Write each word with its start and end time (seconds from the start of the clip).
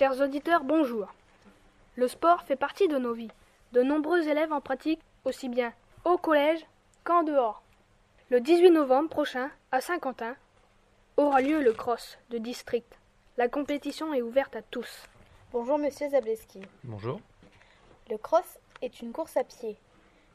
Chers 0.00 0.18
auditeurs, 0.22 0.64
bonjour. 0.64 1.12
Le 1.94 2.08
sport 2.08 2.40
fait 2.44 2.56
partie 2.56 2.88
de 2.88 2.96
nos 2.96 3.12
vies. 3.12 3.30
De 3.72 3.82
nombreux 3.82 4.26
élèves 4.28 4.50
en 4.50 4.62
pratiquent 4.62 5.02
aussi 5.26 5.50
bien 5.50 5.74
au 6.06 6.16
collège 6.16 6.64
qu'en 7.04 7.22
dehors. 7.22 7.62
Le 8.30 8.40
18 8.40 8.70
novembre 8.70 9.10
prochain, 9.10 9.50
à 9.72 9.82
Saint-Quentin, 9.82 10.36
aura 11.18 11.42
lieu 11.42 11.60
le 11.60 11.74
cross 11.74 12.16
de 12.30 12.38
district. 12.38 12.98
La 13.36 13.48
compétition 13.48 14.14
est 14.14 14.22
ouverte 14.22 14.56
à 14.56 14.62
tous. 14.62 15.06
Bonjour 15.52 15.76
Monsieur 15.76 16.08
Zableski. 16.08 16.62
Bonjour. 16.82 17.20
Le 18.08 18.16
cross 18.16 18.58
est 18.80 19.02
une 19.02 19.12
course 19.12 19.36
à 19.36 19.44
pied. 19.44 19.76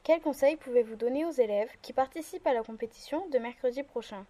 Quels 0.04 0.22
conseils 0.22 0.58
pouvez-vous 0.58 0.96
donner 0.96 1.26
aux 1.26 1.32
élèves 1.32 1.72
qui 1.82 1.92
participent 1.92 2.46
à 2.46 2.54
la 2.54 2.62
compétition 2.62 3.28
de 3.30 3.40
mercredi 3.40 3.82
prochain? 3.82 4.28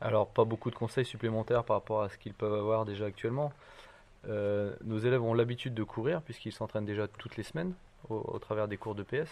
Alors, 0.00 0.28
pas 0.28 0.44
beaucoup 0.44 0.70
de 0.70 0.76
conseils 0.76 1.04
supplémentaires 1.04 1.64
par 1.64 1.78
rapport 1.78 2.02
à 2.02 2.10
ce 2.10 2.18
qu'ils 2.18 2.34
peuvent 2.34 2.54
avoir 2.54 2.84
déjà 2.84 3.06
actuellement. 3.06 3.52
Euh, 4.28 4.74
nos 4.84 4.98
élèves 4.98 5.22
ont 5.22 5.34
l'habitude 5.34 5.74
de 5.74 5.84
courir 5.84 6.22
puisqu'ils 6.22 6.52
s'entraînent 6.52 6.84
déjà 6.84 7.06
toutes 7.06 7.36
les 7.36 7.42
semaines 7.42 7.74
au, 8.08 8.38
travers 8.38 8.68
des 8.68 8.76
cours 8.76 8.94
de 8.94 9.02
PS. 9.02 9.30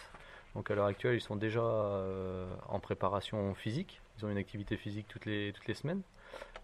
Donc 0.55 0.71
à 0.71 0.75
l'heure 0.75 0.87
actuelle, 0.87 1.17
ils 1.17 1.21
sont 1.21 1.37
déjà 1.37 1.63
euh, 1.63 2.47
en 2.69 2.79
préparation 2.79 3.55
physique. 3.55 4.01
Ils 4.19 4.27
ont 4.27 4.31
une 4.31 4.39
activité 4.39 4.77
physique 4.77 5.07
toutes 5.09 5.27
les, 5.27 5.53
semaines. 5.75 6.03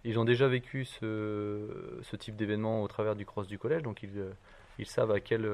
Ils 0.04 0.18
ont 0.18 0.24
déjà 0.24 0.46
vécu 0.46 0.84
ce, 0.84 2.16
type 2.18 2.36
d'événement 2.36 2.82
au 2.82 2.88
travers 2.88 3.16
du 3.16 3.26
cross 3.26 3.48
du 3.48 3.58
collège, 3.58 3.82
donc 3.82 4.02
ils, 4.02 4.18
euh, 4.18 4.32
savent 4.84 5.10
à 5.10 5.20
quel, 5.20 5.44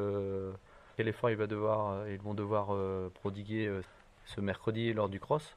effort 0.98 1.30
ils 1.30 2.18
vont 2.22 2.34
devoir 2.34 2.76
prodiguer 3.14 3.70
ce 4.26 4.40
mercredi 4.40 4.92
lors 4.92 5.08
du 5.08 5.18
cross. 5.18 5.56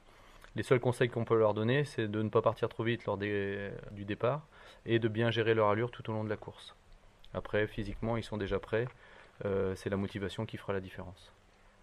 Les 0.56 0.64
seuls 0.64 0.80
conseils 0.80 1.10
qu'on 1.10 1.26
peut 1.26 1.38
leur 1.38 1.54
donner, 1.54 1.84
c'est 1.84 2.08
de 2.08 2.22
ne 2.22 2.30
pas 2.30 2.42
partir 2.42 2.70
trop 2.70 2.84
vite 2.84 3.06
lors 3.06 3.18
du 3.18 4.06
départ 4.06 4.42
et 4.86 4.98
de 4.98 5.08
bien 5.08 5.30
gérer 5.30 5.54
leur 5.54 5.70
allure 5.70 5.92
tout 5.92 6.10
au 6.10 6.14
long 6.14 6.24
de 6.24 6.30
la 6.30 6.38
course. 6.38 6.74
Après, 7.34 7.68
physiquement, 7.68 8.18
ils 8.18 8.24
sont 8.24 8.38
déjà 8.38 8.60
prêts. 8.60 8.88
Euh, 9.46 9.76
c'est 9.76 9.90
la 9.90 9.98
motivation 9.98 10.46
qui 10.46 10.58
fera 10.58 10.74
la 10.74 10.82
différence. 10.82 11.32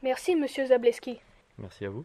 Merci, 0.03 0.37
monsieur 0.37 0.67
Zableski. 0.67 1.21
Merci 1.59 1.87
à 1.87 1.91
vous. 1.91 2.05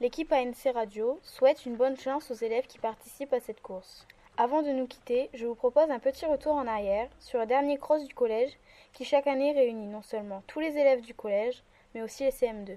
L'équipe 0.00 0.32
ANC 0.32 0.72
Radio 0.72 1.18
souhaite 1.22 1.66
une 1.66 1.76
bonne 1.76 1.98
chance 1.98 2.30
aux 2.30 2.34
élèves 2.34 2.66
qui 2.66 2.78
participent 2.78 3.32
à 3.32 3.40
cette 3.40 3.60
course. 3.60 4.06
Avant 4.38 4.62
de 4.62 4.70
nous 4.70 4.86
quitter, 4.86 5.28
je 5.34 5.44
vous 5.44 5.54
propose 5.54 5.90
un 5.90 5.98
petit 5.98 6.24
retour 6.24 6.54
en 6.54 6.66
arrière 6.66 7.08
sur 7.18 7.40
le 7.40 7.46
dernier 7.46 7.76
cross 7.76 8.06
du 8.06 8.14
collège 8.14 8.52
qui 8.94 9.04
chaque 9.04 9.26
année 9.26 9.52
réunit 9.52 9.86
non 9.86 10.02
seulement 10.02 10.42
tous 10.46 10.60
les 10.60 10.76
élèves 10.78 11.02
du 11.02 11.12
collège, 11.12 11.62
mais 11.94 12.02
aussi 12.02 12.24
les 12.24 12.30
CM2. 12.30 12.76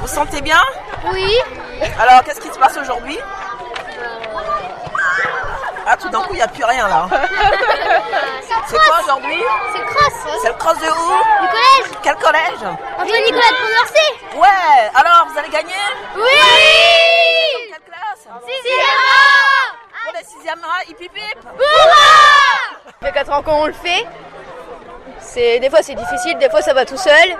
Vous 0.00 0.06
sentez 0.06 0.40
bien? 0.42 0.60
Oui. 1.12 1.34
Alors, 1.98 2.22
qu'est-ce 2.22 2.40
qui 2.40 2.48
se 2.48 2.58
passe 2.58 2.76
aujourd'hui? 2.76 3.18
Ah, 5.90 5.96
tout 5.96 6.10
d'un 6.10 6.20
coup, 6.20 6.34
il 6.34 6.36
n'y 6.36 6.42
a 6.42 6.48
plus 6.48 6.64
rien 6.64 6.86
là. 6.86 7.08
C'est 8.66 8.76
quoi 8.76 9.00
aujourd'hui 9.02 9.42
C'est 9.74 9.84
cross. 9.86 10.12
C'est 10.42 10.48
le 10.48 10.54
cross 10.54 10.78
de 10.78 10.86
où 10.86 11.12
Du 11.40 11.48
collège. 11.48 11.98
Quel 12.02 12.16
collège 12.16 12.76
Antoine 12.98 13.22
Nicolas 13.24 13.48
de 13.48 13.56
Condorcet. 13.56 14.36
Ouais, 14.36 14.90
alors, 14.94 15.28
vous 15.30 15.38
allez 15.38 15.48
gagner 15.48 15.72
Oui. 16.14 17.70
Quelle 17.70 17.80
classe 17.80 18.20
C'est 18.22 18.28
Pour 20.04 20.12
les 20.12 20.50
6e 20.50 20.62
A, 20.62 20.84
hip 20.90 20.96
hip 21.00 21.10
hip 21.16 21.38
Ça 21.42 22.92
fait 23.02 23.12
4 23.12 23.32
ans 23.32 23.42
qu'on 23.42 23.66
le 23.66 23.72
fait. 23.72 24.06
C'est 25.20 25.58
des 25.58 25.70
fois 25.70 25.82
c'est 25.82 25.94
difficile, 25.94 26.38
des 26.38 26.48
fois 26.50 26.62
ça 26.62 26.74
va 26.74 26.84
tout 26.84 26.96
seul. 26.96 27.36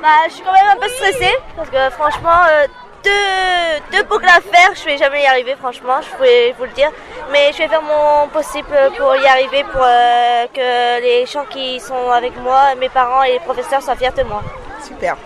Bah, 0.00 0.08
je 0.26 0.32
suis 0.32 0.42
quand 0.42 0.52
même 0.52 0.68
un 0.70 0.76
peu 0.76 0.88
stressée 0.88 1.36
parce 1.56 1.68
que 1.68 1.90
franchement, 1.90 2.44
euh, 2.50 2.66
deux, 3.02 3.80
deux 3.92 4.02
boucles 4.04 4.28
à 4.28 4.40
faire, 4.40 4.74
je 4.74 4.84
vais 4.84 4.96
jamais 4.98 5.22
y 5.22 5.26
arriver, 5.26 5.54
franchement, 5.58 6.00
je 6.02 6.22
vais 6.22 6.54
vous 6.58 6.64
le 6.64 6.70
dire. 6.70 6.90
Mais 7.30 7.52
je 7.52 7.58
vais 7.58 7.68
faire 7.68 7.82
mon 7.82 8.28
possible 8.28 8.68
pour 8.96 9.14
y 9.16 9.26
arriver, 9.26 9.64
pour 9.64 9.82
euh, 9.82 10.46
que 10.54 11.00
les 11.00 11.26
gens 11.26 11.44
qui 11.50 11.80
sont 11.80 12.10
avec 12.10 12.36
moi, 12.38 12.74
mes 12.76 12.88
parents 12.88 13.22
et 13.22 13.32
les 13.32 13.40
professeurs 13.40 13.82
soient 13.82 13.96
fiers 13.96 14.10
de 14.16 14.22
moi. 14.22 14.42
Super. 14.86 15.16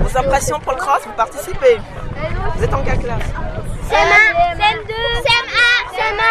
Vos 0.00 0.18
impressions 0.18 0.58
pour 0.60 0.72
le 0.72 0.78
cross, 0.78 1.02
vous 1.04 1.12
participez 1.12 1.78
Vous 2.56 2.64
êtes 2.64 2.74
en 2.74 2.82
quelle 2.82 2.98
classe 2.98 3.28
CM1, 3.90 4.56
CM2, 4.58 4.92
CM1, 5.26 5.94
CM1. 5.94 6.22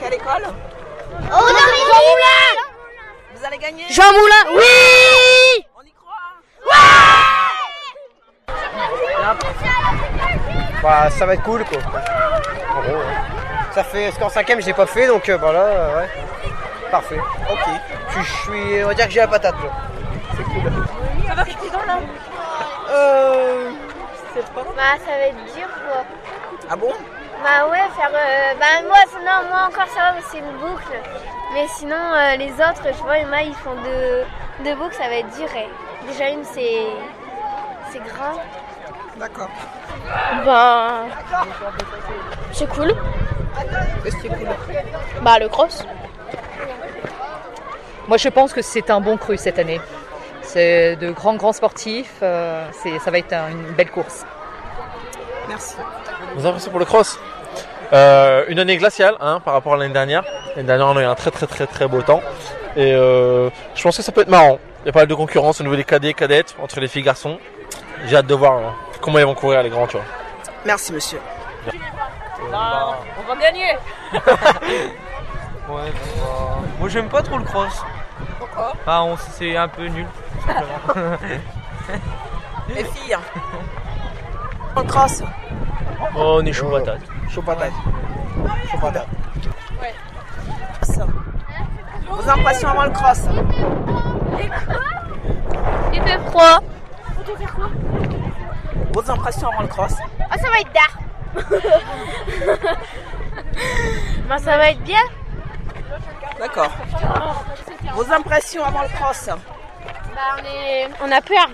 Quelle 0.00 0.14
école 0.14 0.46
Oh 0.48 1.26
non, 1.30 1.66
Jean 1.88 2.02
Moulin. 2.08 2.50
Vous 3.34 3.44
allez 3.46 3.58
gagner 3.58 3.84
Jean 3.90 4.12
Moulin, 4.12 4.44
oui 4.54 5.64
On 5.76 5.82
y 5.82 5.92
croit 5.92 6.30
Bah, 10.82 11.10
ça 11.10 11.26
va 11.26 11.34
être 11.34 11.42
cool 11.42 11.64
quoi. 11.64 11.78
En 12.76 12.80
gros, 12.82 12.96
ouais. 12.96 13.04
Ça 13.72 13.84
fait. 13.84 14.06
Parce 14.06 14.18
qu'en 14.18 14.28
cinquième, 14.28 14.60
j'ai 14.62 14.72
pas 14.72 14.86
fait 14.86 15.06
donc 15.06 15.28
euh, 15.28 15.36
bah 15.38 15.52
là, 15.52 15.58
euh, 15.60 16.00
ouais. 16.00 16.08
Parfait. 16.90 17.18
Ok. 17.50 17.58
Je 18.08 18.12
suis- 18.14 18.24
je 18.24 18.32
suis. 18.42 18.84
On 18.84 18.88
va 18.88 18.94
dire 18.94 19.06
que 19.06 19.12
j'ai 19.12 19.20
la 19.20 19.28
patate 19.28 19.54
là. 19.62 19.70
Ça 21.28 21.34
va, 21.34 21.42
président 21.44 21.82
là 21.86 21.98
Euh. 22.90 23.70
Bah, 24.34 24.96
ça 25.04 25.10
va 25.12 25.26
être 25.26 25.36
dur 25.54 25.66
quoi. 25.86 26.04
Ah 26.70 26.76
bon? 26.76 26.92
Bah 27.42 27.68
ouais, 27.70 27.78
faire. 27.96 28.10
euh, 28.12 28.54
bah 28.58 28.82
moi, 28.86 28.98
non, 29.24 29.48
moi 29.48 29.68
encore 29.68 29.88
ça 29.94 30.00
va, 30.00 30.12
mais 30.12 30.22
c'est 30.30 30.38
une 30.38 30.52
boucle. 30.58 30.92
Mais 31.52 31.66
sinon, 31.68 31.96
euh, 31.96 32.36
les 32.36 32.52
autres, 32.52 32.82
je 32.86 33.02
vois, 33.02 33.18
il 33.18 33.22
y 33.24 33.26
en 33.26 33.32
a, 33.32 33.42
ils 33.42 33.54
font 33.54 33.74
deux, 33.82 34.24
deux 34.64 34.74
boucles, 34.76 34.94
ça 34.94 35.08
va 35.08 35.16
être 35.16 35.30
dur. 35.36 35.48
et 35.56 35.68
Déjà 36.06 36.28
une, 36.28 36.44
c'est. 36.44 36.82
C'est 37.92 37.98
grand. 37.98 38.40
D'accord. 39.18 39.48
Ben. 40.44 41.04
C'est 42.52 42.68
cool. 42.68 42.94
Qu'est-ce 44.02 44.16
qui 44.16 44.26
est 44.26 44.30
cool? 44.30 44.48
Bah 45.22 45.38
le 45.38 45.48
cross. 45.48 45.84
Moi, 48.08 48.16
je 48.16 48.28
pense 48.28 48.52
que 48.52 48.62
c'est 48.62 48.90
un 48.90 49.00
bon 49.00 49.16
cru 49.16 49.36
cette 49.36 49.58
année. 49.58 49.80
C'est 50.42 50.96
de 50.96 51.10
grands, 51.10 51.34
grands 51.34 51.52
sportifs. 51.52 52.14
euh, 52.22 52.66
c'est, 52.72 52.98
ça 52.98 53.10
va 53.10 53.18
être 53.18 53.32
un- 53.32 53.50
une 53.50 53.72
belle 53.72 53.90
course. 53.90 54.24
Merci. 55.48 55.76
Vos 56.34 56.46
impressions 56.46 56.70
pour 56.70 56.80
le 56.80 56.86
cross? 56.86 57.18
Euh, 57.92 58.44
Une 58.48 58.58
année 58.58 58.76
glaciale 58.76 59.14
hein, 59.20 59.40
par 59.44 59.54
rapport 59.54 59.74
à 59.74 59.76
l'année 59.76 59.92
dernière. 59.92 60.22
L'année 60.56 60.66
dernière, 60.66 60.86
on 60.88 60.96
a 60.96 61.02
eu 61.02 61.04
un 61.04 61.14
très 61.14 61.30
très 61.30 61.46
très 61.46 61.66
très 61.66 61.86
beau 61.88 62.02
temps. 62.02 62.22
Et 62.76 62.92
euh, 62.94 63.50
je 63.74 63.82
pense 63.82 63.96
que 63.96 64.02
ça 64.02 64.12
peut 64.12 64.22
être 64.22 64.28
marrant. 64.28 64.58
Il 64.82 64.86
y 64.86 64.88
a 64.88 64.92
pas 64.92 65.00
mal 65.00 65.08
de 65.08 65.14
concurrence 65.14 65.60
au 65.60 65.64
niveau 65.64 65.76
des 65.76 65.84
cadets 65.84 66.08
et 66.10 66.14
cadettes 66.14 66.54
entre 66.62 66.80
les 66.80 66.88
filles 66.88 67.02
et 67.02 67.04
garçons. 67.04 67.38
J'ai 68.06 68.16
hâte 68.16 68.26
de 68.26 68.34
voir 68.34 68.58
euh, 68.58 68.70
comment 69.00 69.18
ils 69.18 69.24
vont 69.26 69.34
courir 69.34 69.62
les 69.62 69.70
grands, 69.70 69.86
tu 69.86 69.96
vois. 69.96 70.06
Merci 70.64 70.92
monsieur. 70.92 71.20
On 72.42 72.50
va 72.50 73.36
gagner. 73.40 73.76
Ouais, 75.68 75.92
Moi 76.80 76.88
j'aime 76.88 77.08
pas 77.08 77.22
trop 77.22 77.38
le 77.38 77.44
cross. 77.44 77.80
Pourquoi? 78.40 78.72
Ah, 78.84 79.04
on- 79.04 79.16
c'est 79.16 79.56
un 79.56 79.68
peu 79.68 79.86
nul. 79.86 80.04
simplement. 80.44 81.16
Les 82.74 82.82
filles. 82.84 83.16
On 84.74 84.82
cross. 84.84 85.22
oh, 86.16 86.38
on 86.40 86.44
est 86.44 86.52
chaud 86.52 86.70
patate. 86.70 87.02
Chaud 87.32 87.42
patate. 87.42 87.70
Chaud 88.72 88.78
patate. 88.80 89.06
Vos 92.08 92.28
impressions 92.28 92.68
avant 92.70 92.84
le 92.84 92.90
cross. 92.90 93.20
Il 95.92 96.02
fait 96.02 96.18
froid. 96.30 96.58
Vos 98.92 99.10
impressions 99.10 99.48
avant 99.48 99.62
le 99.62 99.68
cross. 99.68 99.94
Ah, 100.30 100.38
ça 100.38 100.50
va 100.50 100.60
être 100.60 100.72
tard. 100.72 100.98
bah, 104.28 104.38
ça 104.38 104.56
va 104.56 104.70
être 104.70 104.82
bien. 104.82 105.02
D'accord. 106.38 106.70
Vos 107.94 108.12
impressions 108.12 108.64
avant 108.64 108.82
le 108.82 108.88
cross. 108.88 109.26
Bah, 109.26 110.36
on 110.38 110.44
est. 110.44 110.88
On 111.02 111.10
a 111.12 111.20
peur. 111.20 111.48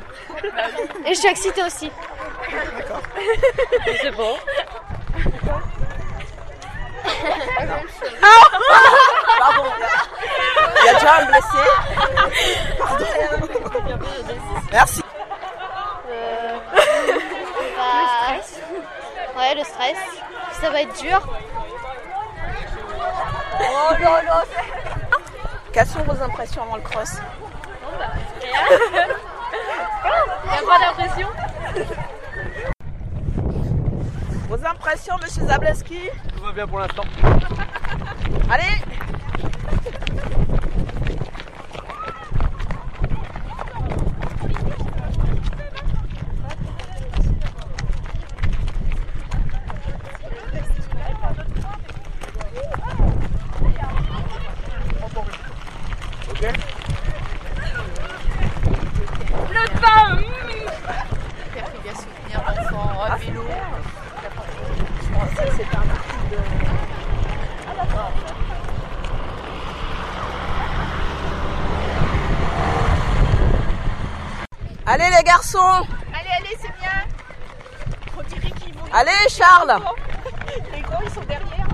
Et 1.05 1.15
je 1.15 1.19
suis 1.19 1.29
excitée 1.29 1.63
aussi. 1.63 1.91
D'accord. 2.77 3.03
C'est 4.03 4.11
bon. 4.13 4.37
Pardon. 9.39 9.65
Il 10.81 10.87
y 10.87 10.89
a 10.89 10.95
déjà 10.95 11.17
un 11.17 11.25
blessé. 11.27 11.59
Pardon. 12.79 13.05
Merci. 14.73 15.03
Bah, 17.77 18.37
Ouais, 19.37 19.55
le 19.55 19.56
stress. 19.67 19.99
Ça 20.61 20.71
va 20.71 20.83
être 20.83 21.01
dur. 21.01 21.21
Oh 23.61 23.93
non, 24.01 24.17
non. 24.27 24.43
Quelles 25.73 25.87
sont 25.87 26.03
vos 26.03 26.21
impressions 26.23 26.63
avant 26.63 26.77
le 26.77 26.83
cross 26.83 27.21
Il 28.43 28.49
a 30.51 30.63
pas 30.67 30.79
d'impression 30.79 31.29
Vos 34.49 34.65
impressions, 34.65 35.17
monsieur 35.23 35.45
Zableski 35.47 36.01
Tout 36.35 36.43
va 36.43 36.53
bien 36.53 36.67
pour 36.67 36.79
l'instant. 36.79 37.05
Allez 38.51 38.83
Allez 74.99 75.15
les 75.15 75.25
garçons 75.25 75.59
Allez, 75.59 76.31
allez, 76.39 76.57
c'est 76.59 76.73
bien. 76.81 77.05
On 78.19 78.23
dirait 78.23 78.51
qu'ils 78.53 78.73
vont. 78.73 78.85
Allez 78.91 79.29
Charles 79.29 79.79
Les 80.73 80.81
gros, 80.81 81.03
ils 81.05 81.11
sont 81.11 81.21
derrière. 81.21 81.67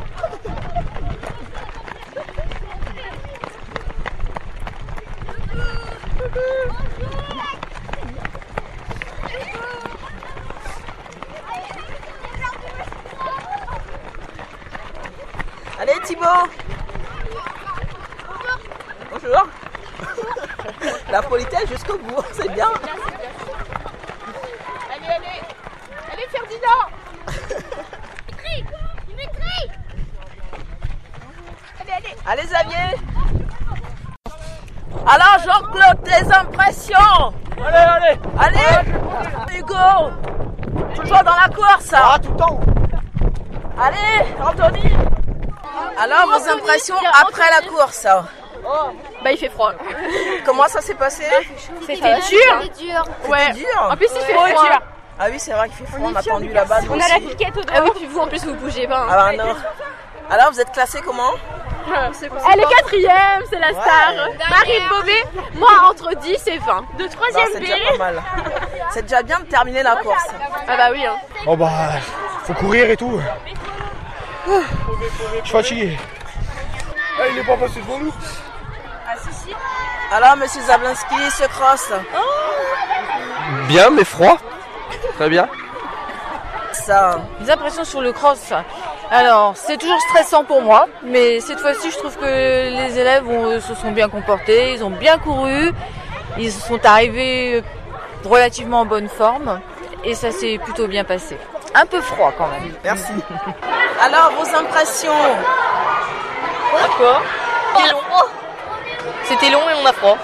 Allez 15.78 16.00
Thibaut 16.02 16.26
Bonjour 19.12 19.46
La 21.12 21.20
politesse 21.20 21.68
jusqu'au 21.68 21.98
bout, 21.98 22.24
c'est 22.32 22.50
bien. 22.52 22.70
Allez, 24.90 25.06
allez. 25.06 25.42
Allez, 26.10 26.26
Ferdinand. 26.30 26.88
Allez, 31.78 31.92
allez. 31.92 32.16
Allez 32.26 32.42
Xavier. 32.44 32.96
Alors 35.06 35.36
Jean-Claude, 35.44 36.02
tes 36.02 36.32
impressions? 36.32 37.34
Allez, 37.62 37.76
allez. 37.76 38.18
Allez. 38.38 39.58
Hugo 39.58 40.12
Toujours 40.94 41.22
dans 41.24 41.36
la 41.36 41.48
course? 41.54 41.92
Ah, 41.92 42.16
tout 42.22 42.30
le 42.30 42.36
temps. 42.38 42.60
Allez 43.78 44.34
Anthony. 44.42 44.94
Alors 46.02 46.26
vos 46.26 46.48
impressions 46.48 46.96
après 47.20 47.50
la 47.50 47.68
course? 47.68 48.06
Bah, 49.22 49.30
il 49.32 49.38
fait 49.38 49.48
froid. 49.50 49.72
Comment 50.44 50.66
ça 50.68 50.80
s'est 50.80 50.94
passé 50.94 51.24
C'était 51.86 52.14
dur. 52.14 53.04
Ouais. 53.28 53.52
dur 53.52 53.66
En 53.90 53.96
plus, 53.96 54.08
il 54.14 54.20
fait 54.22 54.32
froid. 54.32 54.48
dur. 54.48 54.80
Ah 55.18 55.26
oui 55.30 55.38
c'est 55.38 55.52
vrai 55.52 55.68
qu'il 55.68 55.76
fait 55.86 55.92
froid, 55.92 56.10
on 56.12 56.16
a 56.16 56.22
tendu 56.22 56.48
là-bas 56.48 56.78
On 56.90 56.94
a 56.98 57.06
la 57.08 57.20
piquette 57.20 57.56
au 57.56 57.60
Ah 57.72 57.82
oui, 57.84 57.90
puis 57.94 58.06
vous, 58.06 58.18
en 58.18 58.26
plus, 58.26 58.44
vous 58.44 58.54
bougez 58.54 58.86
pas. 58.88 58.96
hein. 59.02 59.06
Ah 59.10 59.16
bah 59.36 59.44
non. 59.44 59.54
Alors 60.30 60.50
vous 60.50 60.60
êtes 60.60 60.72
classé 60.72 61.00
comment 61.04 61.32
Elle 62.52 62.60
est 62.60 62.64
quatrième, 62.64 63.42
c'est 63.50 63.58
la 63.58 63.70
star. 63.72 64.12
Marine 64.50 64.88
Beauvais, 64.88 65.24
moi 65.54 65.68
entre 65.90 66.14
10 66.16 66.46
et 66.48 66.58
20. 66.58 66.84
De 66.98 67.04
Bah, 67.04 67.08
troisième 67.12 67.48
C'est 67.52 67.60
déjà 67.60 67.76
pas 67.90 67.98
mal. 67.98 68.22
C'est 68.90 69.02
déjà 69.02 69.22
bien 69.22 69.38
de 69.40 69.44
terminer 69.44 69.82
la 69.82 69.96
course. 69.96 70.26
Ah 70.66 70.76
bah 70.76 70.88
oui. 70.92 71.04
Hein. 71.04 71.16
Oh 71.46 71.56
bah, 71.56 71.70
faut 72.44 72.54
courir 72.54 72.88
et 72.90 72.96
tout. 72.96 73.20
Ah, 74.48 74.50
Je 75.40 75.44
suis 75.44 75.52
fatigué. 75.52 75.98
Ah, 77.20 77.24
il 77.30 77.38
est 77.38 77.44
pas 77.46 77.56
passé 77.58 77.80
devant 77.80 77.98
nous. 77.98 78.12
Alors 80.12 80.36
monsieur 80.36 80.60
Zablinski, 80.62 81.14
ce 81.30 81.44
cross 81.48 81.90
Bien, 83.68 83.90
mais 83.90 84.04
froid. 84.04 84.36
Très 85.16 85.28
bien. 85.28 85.48
Ça. 86.72 87.18
Mes 87.40 87.50
impressions 87.50 87.84
sur 87.84 88.00
le 88.00 88.12
cross. 88.12 88.52
Alors, 89.10 89.52
c'est 89.56 89.76
toujours 89.76 90.00
stressant 90.08 90.44
pour 90.44 90.62
moi, 90.62 90.86
mais 91.02 91.40
cette 91.40 91.60
fois-ci, 91.60 91.90
je 91.90 91.98
trouve 91.98 92.16
que 92.16 92.24
les 92.24 92.98
élèves 92.98 93.28
ont- 93.28 93.60
se 93.60 93.74
sont 93.74 93.90
bien 93.92 94.08
comportés, 94.08 94.72
ils 94.72 94.82
ont 94.82 94.90
bien 94.90 95.18
couru, 95.18 95.70
ils 96.38 96.50
sont 96.50 96.84
arrivés 96.84 97.62
relativement 98.24 98.80
en 98.80 98.86
bonne 98.86 99.08
forme, 99.08 99.60
et 100.04 100.14
ça 100.14 100.30
s'est 100.30 100.58
plutôt 100.64 100.86
bien 100.88 101.04
passé. 101.04 101.36
Un 101.74 101.84
peu 101.84 102.00
froid 102.00 102.32
quand 102.38 102.48
même. 102.48 102.74
Merci. 102.84 103.12
Alors 104.00 104.32
vos 104.38 104.56
impressions 104.56 105.12
D'accord. 106.72 107.22
C'était 109.32 109.48
long 109.50 109.66
et 109.66 109.72
on 109.82 109.86
a 109.86 109.92
froid. 109.94 110.18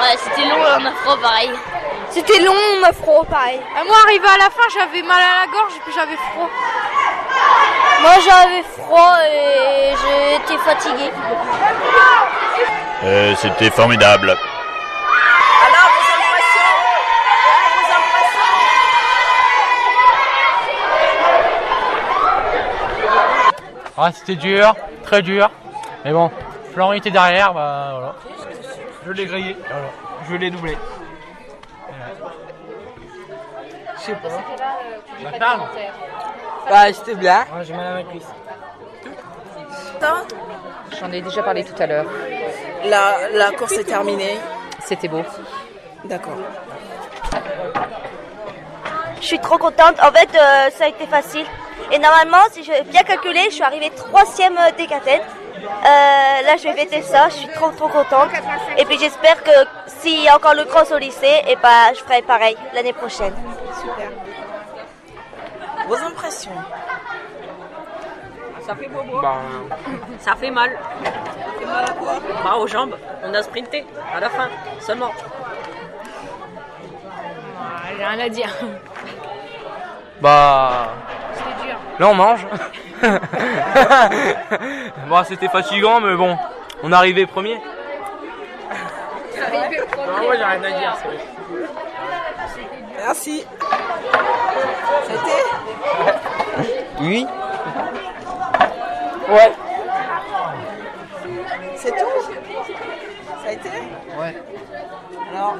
Ouais, 0.00 0.16
c'était 0.16 0.48
long 0.48 0.58
et 0.58 0.80
on 0.80 0.86
a 0.86 0.92
froid 0.92 1.16
pareil. 1.20 1.50
C'était 2.10 2.38
long, 2.40 2.54
on 2.78 2.82
a 2.84 2.92
froid, 2.92 3.24
pareil. 3.24 3.60
Ah, 3.76 3.82
moi, 3.84 3.96
arrivé 4.04 4.24
à 4.28 4.38
la 4.38 4.44
fin, 4.44 4.62
j'avais 4.72 5.02
mal 5.02 5.20
à 5.20 5.40
la 5.44 5.46
gorge 5.50 5.72
et 5.74 5.80
puis 5.84 5.92
j'avais 5.92 6.14
froid. 6.14 6.48
Moi 8.02 8.12
j'avais 8.24 8.62
froid 8.62 9.16
et 9.28 9.90
j'étais 9.90 10.56
fatiguée. 10.58 11.10
Euh, 13.02 13.34
C'était 13.34 13.70
formidable. 13.70 14.30
Alors 14.30 15.90
vos 15.90 16.06
impressions 16.14 16.76
Ouais, 17.50 17.66
vos 17.74 17.90
impressions 17.92 18.54
Ah, 23.98 24.10
c'était 24.12 24.36
dur, 24.36 24.76
très 25.02 25.22
dur. 25.22 25.50
Mais 26.04 26.12
bon, 26.12 26.30
Florent 26.76 26.92
était 26.92 27.10
derrière, 27.10 27.54
bah 27.54 27.88
voilà. 27.94 28.14
Je 29.06 29.12
l'ai 29.12 29.24
grillé, 29.24 29.56
voilà. 29.66 29.88
je 30.28 30.34
l'ai 30.34 30.50
doublé. 30.50 30.76
Je 33.96 34.00
sais 34.02 34.12
pas. 34.12 34.28
Bah. 35.38 35.70
Bah, 36.68 36.92
c'était 36.92 37.14
bien. 37.14 37.38
Ouais, 37.40 37.64
j'ai 37.64 37.72
mal 37.72 37.86
à 37.86 37.94
ma 37.94 38.02
cuisse. 38.02 38.26
J'en 41.00 41.12
ai 41.12 41.22
déjà 41.22 41.42
parlé 41.42 41.64
tout 41.64 41.82
à 41.82 41.86
l'heure. 41.86 42.04
La, 42.84 43.30
la 43.32 43.52
course 43.52 43.72
est 43.72 43.84
terminée. 43.84 44.36
C'était 44.84 45.08
beau. 45.08 45.22
D'accord. 46.04 46.36
Je 49.18 49.26
suis 49.26 49.38
trop 49.38 49.56
contente. 49.56 49.98
En 50.02 50.12
fait, 50.12 50.28
euh, 50.34 50.68
ça 50.76 50.84
a 50.84 50.88
été 50.88 51.06
facile. 51.06 51.46
Et 51.90 51.98
normalement, 51.98 52.44
si 52.52 52.62
j'ai 52.62 52.82
bien 52.82 53.02
calculé, 53.02 53.44
je 53.48 53.54
suis 53.54 53.64
arrivée 53.64 53.88
troisième 53.96 54.58
des 54.76 54.86
cadettes. 54.86 55.24
Euh, 55.66 56.42
là, 56.46 56.56
je 56.56 56.64
vais 56.64 56.74
fêter 56.74 57.02
ça. 57.02 57.28
Je 57.28 57.34
suis 57.34 57.48
trop 57.48 57.70
trop 57.70 57.88
contente. 57.88 58.30
Et 58.78 58.84
puis 58.84 58.98
j'espère 58.98 59.42
que 59.42 59.50
s'il 59.86 60.22
y 60.22 60.28
a 60.28 60.36
encore 60.36 60.54
le 60.54 60.64
cross 60.64 60.90
au 60.92 60.98
lycée, 60.98 61.42
et 61.48 61.56
bah, 61.56 61.92
je 61.94 62.00
ferai 62.00 62.22
pareil 62.22 62.56
l'année 62.74 62.92
prochaine. 62.92 63.34
Super. 63.80 64.10
Vos 65.88 65.96
impressions? 65.96 66.52
Ça 68.66 68.74
fait 68.74 68.88
bobo. 68.88 69.20
Bah, 69.20 69.36
Ça 70.18 70.34
fait 70.34 70.50
mal. 70.50 70.76
Ça 71.04 71.10
fait 71.60 71.66
mal 71.66 71.84
à 71.84 71.92
quoi 71.92 72.14
Bah 72.42 72.56
aux 72.56 72.66
jambes. 72.66 72.96
On 73.22 73.32
a 73.32 73.42
sprinté 73.42 73.86
à 74.12 74.18
la 74.18 74.28
fin 74.28 74.48
seulement. 74.80 75.12
J'ai 77.96 78.04
rien 78.04 78.18
à 78.18 78.28
dire. 78.28 78.50
Bah. 80.20 80.88
C'était 81.34 81.66
dur. 81.68 81.76
Là 81.98 82.08
on 82.08 82.14
mange. 82.14 82.46
bon, 85.08 85.24
c'était 85.24 85.48
fatigant, 85.48 86.00
mais 86.00 86.14
bon, 86.14 86.36
on 86.82 86.92
est 86.92 86.94
arrivé 86.94 87.26
premier. 87.26 87.56
Non, 89.36 90.22
moi 90.22 90.36
j'ai 90.36 90.44
rien 90.44 90.62
à 90.62 90.70
dire. 90.70 90.96
c'est 91.00 91.08
vrai. 91.08 91.18
Merci. 92.98 93.44
C'était 95.04 95.44
oui. 97.00 97.26
Ouais. 99.28 99.52
C'est 101.76 101.90
tout? 101.90 101.96
Ça 103.42 103.48
a 103.48 103.52
été? 103.52 103.68
Ouais. 104.18 104.34
Alors 105.34 105.54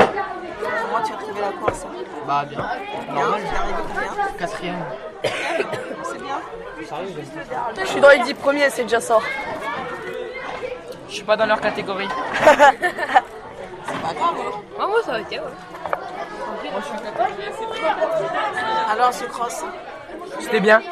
Comment 0.00 1.02
tu 1.04 1.12
as 1.12 1.16
trouvé 1.16 1.40
la 1.40 1.52
course 1.52 1.86
Bah, 2.26 2.44
bien. 2.48 2.58
Es 2.58 3.56
arrivé 3.56 3.74
combien 3.86 4.10
Quatrième. 4.38 4.82
C'est. 6.80 7.82
Je 7.82 7.86
suis 7.86 8.00
dans 8.00 8.08
les 8.10 8.18
10 8.20 8.34
premiers, 8.34 8.70
c'est 8.70 8.82
déjà 8.84 9.00
ça. 9.00 9.18
Je 11.08 11.14
suis 11.14 11.24
pas 11.24 11.36
dans 11.36 11.46
leur 11.46 11.60
catégorie. 11.60 12.08
C'est 13.90 14.02
pas 14.02 14.12
grave. 14.12 14.34
hein. 14.38 14.60
Ah, 14.78 14.86
moi, 14.86 14.98
ça 15.02 15.14
a 15.14 15.20
été, 15.20 15.40
ouais. 15.40 15.46
Alors 18.90 19.12
ce 19.14 19.24
cross 19.24 19.64
C'était 20.40 20.60
bien. 20.60 20.82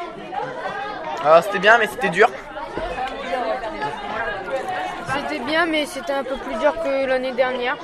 Alors, 1.23 1.43
c'était 1.43 1.59
bien, 1.59 1.77
mais 1.77 1.87
c'était 1.87 2.09
dur. 2.09 2.29
C'était 5.15 5.39
bien, 5.39 5.65
mais 5.67 5.85
c'était 5.85 6.13
un 6.13 6.23
peu 6.23 6.35
plus 6.37 6.55
dur 6.55 6.73
que 6.83 7.05
l'année 7.05 7.33
dernière. 7.33 7.77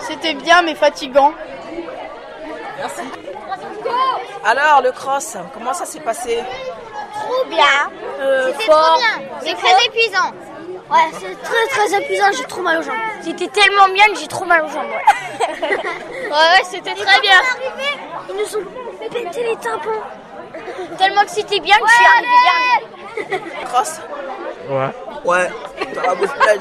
C'était 0.00 0.34
bien, 0.34 0.62
mais 0.62 0.74
fatigant. 0.74 1.32
Merci. 2.84 3.00
Alors 4.44 4.82
le 4.82 4.92
cross, 4.92 5.38
comment 5.54 5.72
ça 5.72 5.86
s'est 5.86 6.00
passé? 6.00 6.42
Trop 7.14 7.44
bien. 7.48 7.90
C'était 8.46 8.70
trop 8.70 8.98
bien. 8.98 9.26
C'est 9.40 9.54
très 9.54 9.84
épuisant. 9.86 10.30
Ouais, 10.90 11.10
c'est 11.12 11.42
très 11.42 11.66
très 11.68 12.02
épuisant. 12.02 12.26
J'ai 12.36 12.44
trop 12.44 12.60
mal 12.60 12.78
aux 12.78 12.82
jambes. 12.82 12.94
C'était 13.22 13.48
tellement 13.48 13.88
bien 13.88 14.04
que 14.08 14.16
j'ai 14.16 14.26
trop 14.26 14.44
mal 14.44 14.62
aux 14.64 14.68
jambes. 14.68 14.84
Ouais, 14.84 15.66
ouais, 15.76 16.30
ouais 16.30 16.64
c'était 16.64 16.94
très 16.94 17.20
bien. 17.22 17.40
Ils 18.28 18.36
nous 18.36 18.56
ont 18.58 19.08
pété 19.08 19.44
les 19.44 19.56
tampons. 19.56 20.02
Tellement 20.98 21.22
que 21.22 21.30
c'était 21.30 21.60
bien 21.60 21.76
que 21.78 21.86
je 21.88 21.94
suis 21.94 22.04
arrivée 22.04 23.40
dernière. 23.40 23.64
Cross? 23.64 24.00
Ouais. 24.68 24.90
Ouais, 25.24 25.50
dans 25.94 26.02
la 26.02 26.14
bouche 26.14 26.34
pleine. 26.38 26.60